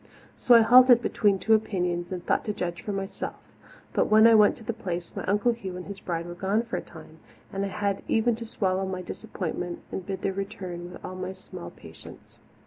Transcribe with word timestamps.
So 0.35 0.55
I 0.55 0.61
halted 0.61 0.99
between 1.03 1.37
two 1.37 1.53
opinions 1.53 2.11
and 2.11 2.25
thought 2.25 2.43
to 2.45 2.53
judge 2.53 2.81
for 2.81 2.91
myself, 2.91 3.35
but 3.93 4.07
when 4.07 4.25
I 4.25 4.33
went 4.33 4.55
to 4.57 4.63
the 4.63 4.73
Place 4.73 5.15
my 5.15 5.23
Uncle 5.25 5.51
Hugh 5.51 5.77
and 5.77 5.85
his 5.85 5.99
bride 5.99 6.25
were 6.25 6.33
gone 6.33 6.63
for 6.63 6.75
a 6.75 6.81
time, 6.81 7.19
and 7.53 7.63
I 7.63 7.67
had 7.69 8.01
even 8.07 8.33
to 8.37 8.43
swallow 8.45 8.87
my 8.87 9.03
disappointment 9.03 9.83
and 9.91 10.03
bide 10.03 10.23
their 10.23 10.33
return 10.33 10.89
with 10.91 11.05
all 11.05 11.13
my 11.13 11.33
small 11.33 11.69
patience. 11.69 12.39